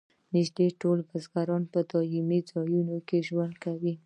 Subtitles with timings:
[0.35, 3.93] نږدې ټول بزګر په دایمي ځایونو کې ژوند کاوه.